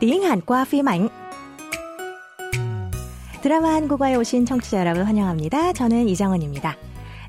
tiếng 0.00 0.22
Hàn 0.22 0.40
qua 0.40 0.64
phim 0.64 0.88
ảnh. 0.88 1.08
드라마 3.42 3.74
한국어에 3.74 4.14
오신 4.16 4.46
청취자 4.46 4.80
여러분 4.80 5.04
환영합니다. 5.04 5.72
저는 5.72 6.08
이정은입니다. 6.08 6.76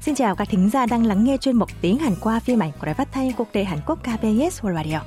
Xin 0.01 0.15
chào 0.15 0.35
các 0.35 0.49
thính 0.49 0.69
giả 0.69 0.85
đang 0.85 1.05
lắng 1.05 1.23
nghe 1.23 1.37
chuyên 1.37 1.55
mục 1.55 1.69
tiếng 1.81 1.97
Hàn 1.97 2.13
qua 2.21 2.39
phim 2.39 2.59
ảnh 2.59 2.71
của 2.79 2.85
Đài 2.85 2.95
Phát 2.95 3.11
thanh 3.11 3.31
Quốc 3.37 3.47
tế 3.51 3.63
Hàn 3.63 3.79
Quốc 3.85 3.99
KBS 4.03 4.61
World 4.61 4.75
Radio. 4.75 5.01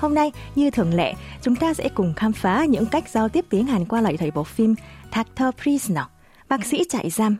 Hôm 0.00 0.14
nay, 0.14 0.32
như 0.54 0.70
thường 0.70 0.94
lệ, 0.94 1.14
chúng 1.42 1.56
ta 1.56 1.74
sẽ 1.74 1.88
cùng 1.88 2.14
khám 2.16 2.32
phá 2.32 2.64
những 2.64 2.86
cách 2.86 3.08
giao 3.08 3.28
tiếp 3.28 3.44
tiếng 3.50 3.66
Hàn 3.66 3.84
qua 3.84 4.00
lời 4.00 4.16
thầy 4.16 4.30
bộ 4.30 4.44
phim 4.44 4.74
Doctor 5.16 5.48
Prisoner, 5.62 6.04
bác 6.48 6.66
sĩ 6.66 6.84
trại 6.88 7.10
giam. 7.10 7.36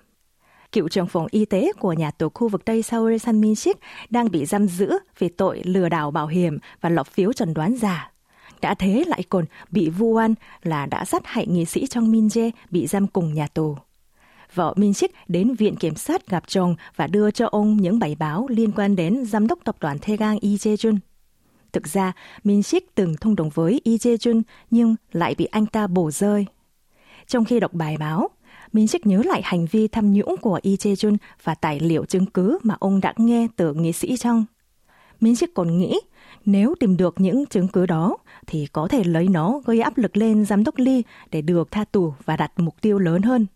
Cựu 0.72 0.88
trưởng 0.88 1.06
phòng 1.06 1.26
y 1.30 1.44
tế 1.44 1.72
của 1.78 1.92
nhà 1.92 2.10
tù 2.10 2.28
khu 2.34 2.48
vực 2.48 2.64
Tây 2.64 2.82
Seoul 2.82 3.18
San 3.18 3.40
Min 3.40 3.54
Sik 3.54 3.76
đang 4.10 4.30
bị 4.30 4.44
giam 4.44 4.68
giữ 4.68 4.98
vì 5.18 5.28
tội 5.28 5.62
lừa 5.64 5.88
đảo 5.88 6.10
bảo 6.10 6.26
hiểm 6.26 6.58
và 6.80 6.88
lọc 6.88 7.08
phiếu 7.08 7.32
trần 7.32 7.54
đoán 7.54 7.76
giả 7.76 8.10
đã 8.63 8.73
thế 8.73 9.03
lại 9.07 9.23
còn 9.29 9.45
bị 9.71 9.89
vu 9.89 10.07
oan 10.07 10.33
là 10.63 10.85
đã 10.85 11.05
sát 11.05 11.21
hại 11.25 11.47
nghị 11.47 11.65
sĩ 11.65 11.87
trong 11.87 12.11
Min 12.11 12.27
Jae 12.27 12.51
bị 12.69 12.87
giam 12.87 13.07
cùng 13.07 13.33
nhà 13.33 13.47
tù. 13.47 13.77
Vợ 14.53 14.73
Min 14.77 14.93
Sik 14.93 15.11
đến 15.27 15.53
viện 15.53 15.75
kiểm 15.75 15.95
sát 15.95 16.27
gặp 16.27 16.43
chồng 16.47 16.75
và 16.95 17.07
đưa 17.07 17.31
cho 17.31 17.47
ông 17.51 17.77
những 17.77 17.99
bài 17.99 18.15
báo 18.19 18.47
liên 18.49 18.71
quan 18.71 18.95
đến 18.95 19.25
giám 19.25 19.47
đốc 19.47 19.59
tập 19.63 19.75
đoàn 19.79 19.99
Thegang 19.99 20.37
Lee 20.41 20.53
Jae-jun. 20.53 20.97
Thực 21.71 21.87
ra, 21.87 22.13
Min 22.43 22.63
Sik 22.63 22.95
từng 22.95 23.15
thông 23.21 23.35
đồng 23.35 23.49
với 23.49 23.81
Lee 23.85 23.95
Jae-jun 23.95 24.41
nhưng 24.71 24.95
lại 25.11 25.35
bị 25.37 25.45
anh 25.45 25.65
ta 25.65 25.87
bổ 25.87 26.11
rơi. 26.11 26.45
Trong 27.27 27.45
khi 27.45 27.59
đọc 27.59 27.73
bài 27.73 27.97
báo, 27.97 28.29
Min 28.73 28.87
Sik 28.87 29.05
nhớ 29.05 29.21
lại 29.25 29.41
hành 29.43 29.65
vi 29.65 29.87
tham 29.87 30.13
nhũng 30.13 30.37
của 30.37 30.59
Lee 30.63 30.75
Jae-jun 30.75 31.17
và 31.43 31.55
tài 31.55 31.79
liệu 31.79 32.05
chứng 32.05 32.25
cứ 32.25 32.57
mà 32.63 32.75
ông 32.79 33.01
đã 33.01 33.13
nghe 33.17 33.47
từ 33.55 33.73
nghị 33.73 33.91
sĩ 33.91 34.17
trong. 34.17 34.45
Min 35.22 35.36
Sik 35.36 35.54
còn 35.54 35.78
nghĩ 35.78 36.00
nếu 36.44 36.74
tìm 36.80 36.96
được 36.96 37.14
những 37.20 37.46
chứng 37.46 37.68
cứ 37.68 37.86
đó 37.86 38.16
thì 38.46 38.66
có 38.66 38.88
thể 38.88 39.04
lấy 39.04 39.28
nó 39.28 39.60
gây 39.64 39.80
áp 39.80 39.98
lực 39.98 40.16
lên 40.16 40.44
giám 40.44 40.64
đốc 40.64 40.78
Lee 40.78 41.02
để 41.30 41.42
được 41.42 41.70
tha 41.70 41.84
tù 41.84 42.14
và 42.24 42.36
đặt 42.36 42.52
mục 42.56 42.74
tiêu 42.80 42.98
lớn 42.98 43.22
hơn. 43.22 43.46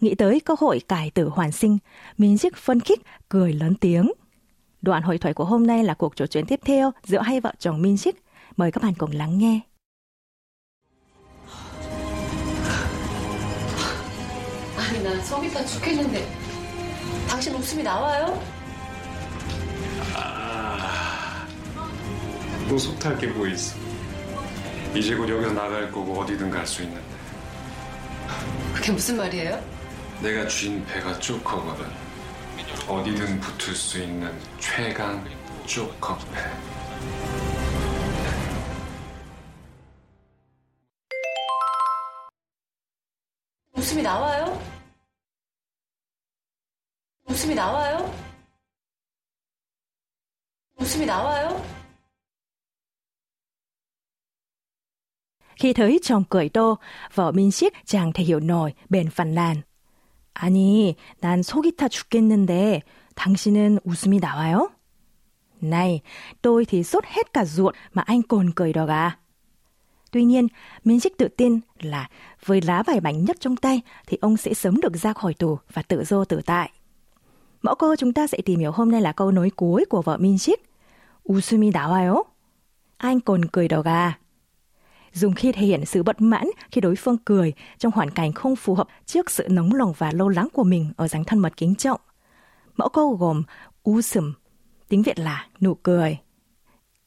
Nghĩ 0.00 0.14
tới 0.14 0.40
cơ 0.40 0.54
hội 0.58 0.80
cải 0.88 1.10
tử 1.10 1.28
hoàn 1.28 1.52
sinh, 1.52 1.78
Min 2.18 2.38
Sik 2.38 2.56
phân 2.56 2.80
khích 2.80 3.00
cười 3.28 3.52
lớn 3.52 3.74
tiếng. 3.74 4.12
Đoạn 4.82 5.02
hội 5.02 5.18
thoại 5.18 5.34
của 5.34 5.44
hôm 5.44 5.66
nay 5.66 5.84
là 5.84 5.94
cuộc 5.94 6.16
trò 6.16 6.26
chuyện 6.26 6.46
tiếp 6.46 6.60
theo 6.64 6.92
giữa 7.04 7.20
hai 7.20 7.40
vợ 7.40 7.52
chồng 7.58 7.82
Min 7.82 7.96
Sik. 7.96 8.22
Mời 8.56 8.72
các 8.72 8.82
bạn 8.82 8.94
cùng 8.98 9.10
lắng 9.12 9.38
nghe. 9.38 9.60
아니 14.78 15.02
나 15.02 15.08
속이 15.20 15.50
다 15.52 15.64
죽겠는데 15.64 16.28
당신 17.28 17.54
웃음이 17.54 17.82
나와요? 17.82 18.38
또 22.71 22.77
속탈 22.77 23.17
게뭐 23.17 23.47
있어. 23.47 23.77
이제 24.95 25.13
곧 25.13 25.27
여기서 25.27 25.51
나갈 25.51 25.91
거고 25.91 26.21
어디든 26.21 26.49
갈 26.49 26.65
수 26.65 26.81
있는데. 26.83 27.03
그게 28.73 28.93
무슨 28.93 29.17
말이에요? 29.17 29.61
내가 30.21 30.47
쥔 30.47 30.85
배가 30.85 31.19
쪼커거든. 31.19 31.85
어디든 32.87 33.41
붙을 33.41 33.75
수 33.75 34.01
있는 34.01 34.33
최강 34.57 35.21
쪼커 35.65 36.17
배. 36.33 36.49
웃음이 43.73 44.01
나와요? 44.01 44.61
웃음이 47.25 47.53
나와요? 47.53 48.15
웃음이 50.79 51.05
나와요? 51.05 51.80
Khi 55.56 55.72
thấy 55.72 55.98
chồng 56.02 56.24
cười 56.30 56.48
tô, 56.48 56.78
vợ 57.14 57.32
Min 57.32 57.50
Sik 57.50 57.72
chẳng 57.84 58.12
thể 58.12 58.24
hiểu 58.24 58.40
nổi, 58.40 58.74
bèn 58.88 59.10
phàn 59.10 59.34
nàn. 59.34 59.62
아니, 60.36 60.96
난 61.20 61.42
속이 61.42 61.76
타 61.76 61.88
죽겠는데 61.88 62.82
당신은 63.14 63.78
웃음이 63.84 64.20
나와요? 64.20 64.68
Này, 65.60 66.02
tôi 66.42 66.64
thì 66.64 66.82
sốt 66.82 67.04
hết 67.04 67.32
cả 67.32 67.44
ruột 67.44 67.74
mà 67.92 68.02
anh 68.02 68.22
còn 68.22 68.50
cười 68.50 68.72
đó 68.72 68.86
à? 68.86 69.18
Tuy 70.10 70.24
nhiên, 70.24 70.48
Min 70.84 71.00
Sik 71.00 71.18
tự 71.18 71.28
tin 71.28 71.60
là 71.80 72.08
với 72.44 72.60
lá 72.60 72.82
bài 72.86 73.00
bánh 73.00 73.24
nhất 73.24 73.36
trong 73.40 73.56
tay 73.56 73.80
thì 74.06 74.18
ông 74.20 74.36
sẽ 74.36 74.54
sớm 74.54 74.80
được 74.80 74.96
ra 74.96 75.12
khỏi 75.12 75.34
tù 75.34 75.58
và 75.72 75.82
tự 75.82 76.04
do 76.04 76.24
tự 76.24 76.40
tại. 76.46 76.70
Mẫu 77.62 77.74
câu 77.74 77.96
chúng 77.96 78.12
ta 78.12 78.26
sẽ 78.26 78.38
tìm 78.44 78.60
hiểu 78.60 78.72
hôm 78.72 78.90
nay 78.90 79.00
là 79.00 79.12
câu 79.12 79.30
nối 79.30 79.50
cuối 79.50 79.84
của 79.88 80.02
vợ 80.02 80.16
Min 80.16 80.38
Sik. 80.38 80.62
웃음이 81.28 81.70
나와요? 81.72 82.22
Anh 82.98 83.20
còn 83.20 83.44
cười 83.52 83.68
đó 83.68 83.82
à? 83.84 84.18
dùng 85.13 85.33
khi 85.33 85.51
thể 85.51 85.61
hiện 85.61 85.85
sự 85.85 86.03
bất 86.03 86.21
mãn 86.21 86.47
khi 86.71 86.81
đối 86.81 86.95
phương 86.95 87.17
cười 87.25 87.53
trong 87.77 87.91
hoàn 87.91 88.09
cảnh 88.09 88.33
không 88.33 88.55
phù 88.55 88.75
hợp 88.75 88.87
trước 89.05 89.31
sự 89.31 89.47
nóng 89.49 89.73
lòng 89.73 89.93
và 89.97 90.11
lâu 90.11 90.29
lắng 90.29 90.47
của 90.53 90.63
mình 90.63 90.91
ở 90.95 91.07
dáng 91.07 91.23
thân 91.23 91.39
mật 91.39 91.57
kính 91.57 91.75
trọng. 91.75 92.01
Mẫu 92.77 92.89
câu 92.89 93.15
gồm 93.15 93.43
u 93.83 94.01
sùm, 94.01 94.33
tiếng 94.89 95.03
Việt 95.03 95.19
là 95.19 95.47
nụ 95.61 95.73
cười. 95.73 96.17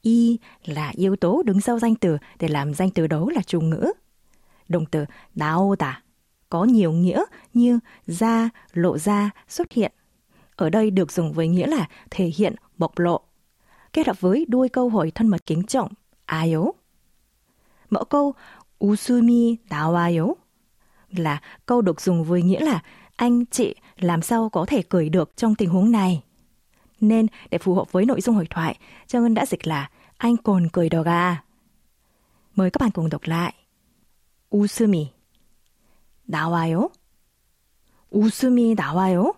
Y 0.03 0.39
là 0.65 0.93
yếu 0.95 1.17
tố 1.17 1.43
đứng 1.43 1.61
sau 1.61 1.79
danh 1.79 1.95
từ 1.95 2.19
để 2.39 2.49
làm 2.49 2.75
danh 2.75 2.91
từ 2.91 3.07
đó 3.07 3.27
là 3.35 3.43
chủ 3.43 3.61
ngữ. 3.61 3.93
Động 4.69 4.85
từ 4.87 5.05
đào 5.35 5.75
tả 5.79 6.03
có 6.49 6.65
nhiều 6.65 6.93
nghĩa 6.93 7.25
như 7.55 7.79
ra, 8.07 8.51
lộ 8.73 8.99
ra, 8.99 9.31
xuất 9.49 9.73
hiện. 9.73 9.93
Ở 10.57 10.71
đây 10.71 10.91
được 10.91 11.13
dùng 11.13 11.33
với 11.33 11.49
nghĩa 11.49 11.67
là 11.67 11.89
thể 12.11 12.25
hiện, 12.37 12.55
bộc 12.77 12.99
lộ. 12.99 13.21
Kết 13.93 14.07
hợp 14.07 14.21
với 14.21 14.47
đuôi 14.49 14.69
câu 14.69 14.89
hỏi 14.89 15.13
thân 15.15 15.29
mật 15.29 15.47
kính 15.47 15.63
trọng, 15.63 15.93
ai 16.27 16.49
yếu 16.49 16.75
Mẫu 17.94 18.04
câu 18.04 18.34
웃음이 18.80 19.58
나와요 19.70 20.36
là 21.10 21.42
câu 21.66 21.82
được 21.82 22.02
dùng 22.02 22.24
với 22.24 22.42
nghĩa 22.42 22.60
là 22.60 22.80
anh 23.16 23.46
chị 23.46 23.76
làm 23.98 24.22
sao 24.22 24.50
có 24.50 24.66
thể 24.66 24.82
cười 24.82 25.10
được 25.10 25.38
trong 25.38 25.56
tình 25.56 25.70
huống 25.70 25.92
này. 25.92 26.24
Nên 27.02 27.28
để 27.50 27.58
phù 27.58 27.76
hợp 27.76 27.92
với 27.92 28.06
nội 28.06 28.22
dung 28.22 28.36
hội 28.36 28.48
thoại, 28.50 28.78
Trang 29.08 29.24
Ngân 29.24 29.34
đã 29.34 29.46
dịch 29.46 29.68
là 29.68 29.90
anh 30.18 30.38
còn 30.38 30.70
cười 30.70 30.90
đò 30.90 31.04
gà. 31.04 31.42
Mời 32.56 32.70
các 32.70 32.82
bạn 32.82 32.92
cùng 32.92 33.10
đọc 33.10 33.22
lại. 33.26 33.54
웃음이 34.52 35.14
나와요? 36.26 36.90
웃음이 38.12 38.76
나와요? 38.76 39.34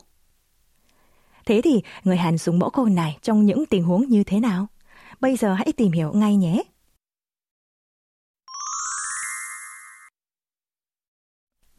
Thế 1.46 1.62
thì 1.64 1.82
người 2.04 2.18
Hàn 2.18 2.38
dùng 2.38 2.60
mẫu 2.60 2.70
câu 2.70 2.86
này 2.86 3.18
trong 3.22 3.46
những 3.46 3.66
tình 3.66 3.84
huống 3.84 4.06
như 4.10 4.24
thế 4.24 4.40
nào? 4.40 4.68
Bây 5.20 5.36
giờ 5.36 5.54
hãy 5.54 5.72
tìm 5.78 5.92
hiểu 5.92 6.12
ngay 6.14 6.36
nhé. 6.36 6.64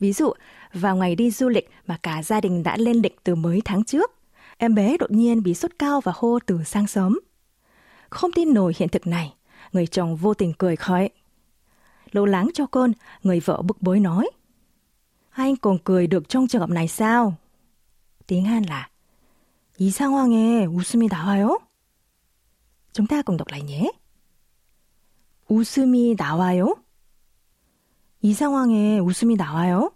Ví 0.00 0.12
dụ, 0.12 0.32
vào 0.72 0.96
ngày 0.96 1.16
đi 1.16 1.30
du 1.30 1.48
lịch 1.48 1.70
mà 1.86 1.98
cả 2.02 2.22
gia 2.22 2.40
đình 2.40 2.62
đã 2.62 2.76
lên 2.76 2.96
lịch 2.96 3.24
từ 3.24 3.34
mấy 3.34 3.62
tháng 3.64 3.84
trước, 3.84 4.10
em 4.56 4.74
bé 4.74 4.96
đột 4.98 5.10
nhiên 5.10 5.42
bị 5.42 5.54
sốt 5.54 5.70
cao 5.78 6.00
và 6.00 6.12
hô 6.14 6.38
từ 6.46 6.60
sáng 6.64 6.86
sớm. 6.86 7.20
Không 8.10 8.32
tin 8.32 8.54
nổi 8.54 8.72
hiện 8.76 8.88
thực 8.88 9.06
này, 9.06 9.34
người 9.72 9.86
chồng 9.86 10.16
vô 10.16 10.34
tình 10.34 10.52
cười 10.58 10.76
khởi. 10.76 11.10
Lo 12.12 12.26
lắng 12.26 12.50
cho 12.54 12.66
con, 12.66 12.92
người 13.22 13.40
vợ 13.40 13.62
bực 13.62 13.82
bối 13.82 14.00
nói. 14.00 14.30
Anh 15.30 15.56
còn 15.56 15.78
cười 15.84 16.06
được 16.06 16.28
trong 16.28 16.48
trường 16.48 16.60
hợp 16.60 16.70
này 16.70 16.88
sao? 16.88 17.34
Tiếng 18.26 18.44
Hàn 18.44 18.62
là 18.62 18.88
이 19.78 19.90
상황에 19.90 20.66
웃음이 20.66 21.08
나와요? 21.08 21.58
Chúng 22.92 23.06
ta 23.06 23.22
cùng 23.22 23.36
đọc 23.36 23.48
lại 23.48 23.62
nhé. 23.62 23.90
웃음이 25.48 26.14
나와요? 26.18 26.74
이 28.20 28.32
상황에 28.32 28.98
웃음이 28.98 29.36
나와요? 29.36 29.90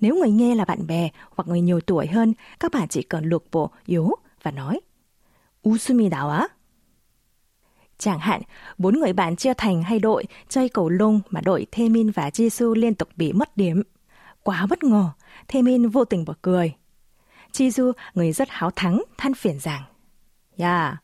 Nếu 0.00 0.16
người 0.16 0.30
nghe 0.30 0.54
là 0.54 0.64
bạn 0.64 0.86
bè 0.86 1.10
hoặc 1.30 1.48
người 1.48 1.60
nhiều 1.60 1.80
tuổi 1.80 2.06
hơn, 2.06 2.34
các 2.60 2.72
bạn 2.72 2.88
chỉ 2.88 3.02
cần 3.02 3.24
lục 3.24 3.44
bộ 3.52 3.70
yếu 3.86 4.10
và 4.42 4.50
nói 4.50 4.80
웃음이 5.62 6.08
나와? 6.08 6.48
Chẳng 7.98 8.18
hạn, 8.18 8.42
bốn 8.78 9.00
người 9.00 9.12
bạn 9.12 9.36
chia 9.36 9.54
thành 9.54 9.82
hai 9.82 9.98
đội 9.98 10.24
chơi 10.48 10.68
cầu 10.68 10.88
lông 10.88 11.20
mà 11.30 11.40
đội 11.40 11.66
Themin 11.72 12.10
và 12.10 12.28
Jisoo 12.28 12.74
liên 12.74 12.94
tục 12.94 13.08
bị 13.16 13.32
mất 13.32 13.56
điểm. 13.56 13.82
Quá 14.42 14.66
bất 14.70 14.84
ngờ, 14.84 15.10
Themin 15.48 15.88
vô 15.88 16.04
tình 16.04 16.24
bật 16.24 16.38
cười. 16.42 16.74
Jisoo, 17.52 17.92
người 18.14 18.32
rất 18.32 18.48
háo 18.50 18.70
thắng, 18.70 19.02
than 19.18 19.34
phiền 19.34 19.58
rằng 19.60 19.82
야, 20.60 21.00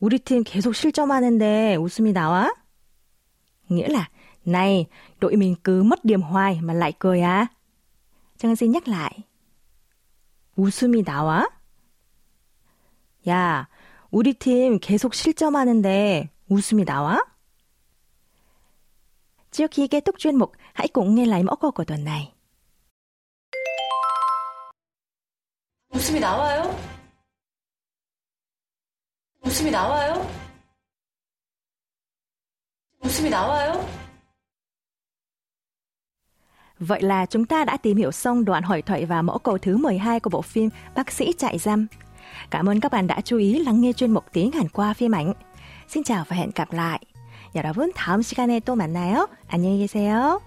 우리 0.00 0.18
팀 0.18 0.44
계속 0.44 0.74
실점하는데 0.74 1.76
웃음이 1.76 2.12
나와? 2.12 2.50
Nghĩa 3.68 3.88
là 3.88 4.08
này, 4.44 4.86
đội 5.20 5.36
mình 5.36 5.54
cứ 5.64 5.82
mất 5.82 6.04
điểm 6.04 6.22
hoài 6.22 6.60
mà 6.62 6.74
lại 6.74 6.92
cười 6.98 7.20
à? 7.20 7.46
Trang 8.38 8.56
xin 8.56 8.72
nhắc 8.72 8.88
lại. 8.88 9.24
웃음이 10.58 11.04
나와? 11.04 11.48
야, 13.28 13.68
우리 14.10 14.34
팀 14.34 14.78
계속 14.80 15.14
실점하는데 15.14 16.30
웃음이 16.48 16.84
나와? 16.84 17.24
Trước 19.50 19.70
khi 19.70 19.88
kết 19.88 20.04
thúc 20.04 20.14
chuyên 20.18 20.36
mục, 20.36 20.52
hãy 20.74 20.88
cùng 20.88 21.14
nghe 21.14 21.26
lại 21.26 21.42
mẫu 21.42 21.56
câu 21.56 21.70
của 21.70 21.84
tuần 21.84 22.04
này. 22.04 22.32
웃음이 25.94 26.20
나와요? 26.20 26.76
웃음이 29.40 29.70
나와요? 29.70 30.26
웃음이 33.00 33.30
나와요? 33.30 34.01
Vậy 36.80 37.02
là 37.02 37.26
chúng 37.26 37.44
ta 37.44 37.64
đã 37.64 37.76
tìm 37.76 37.96
hiểu 37.96 38.12
xong 38.12 38.44
đoạn 38.44 38.62
hội 38.62 38.82
thoại 38.82 39.04
và 39.06 39.22
mẫu 39.22 39.38
câu 39.38 39.58
thứ 39.58 39.76
12 39.76 40.20
của 40.20 40.30
bộ 40.30 40.42
phim 40.42 40.70
Bác 40.96 41.12
sĩ 41.12 41.32
trại 41.38 41.58
giam. 41.58 41.86
Cảm 42.50 42.68
ơn 42.68 42.80
các 42.80 42.92
bạn 42.92 43.06
đã 43.06 43.20
chú 43.20 43.38
ý 43.38 43.58
lắng 43.58 43.80
nghe 43.80 43.92
chuyên 43.92 44.10
mục 44.10 44.24
tiếng 44.32 44.52
Hàn 44.52 44.68
qua 44.68 44.94
phim 44.94 45.14
ảnh. 45.14 45.32
Xin 45.88 46.04
chào 46.04 46.24
và 46.28 46.36
hẹn 46.36 46.50
gặp 46.54 46.72
lại. 46.72 47.00
여러분 47.54 47.92
다음 47.94 48.22
시간에 48.22 48.60
또 48.60 48.74
만나요. 48.74 49.26
안녕히 49.48 49.78
계세요. 49.78 50.40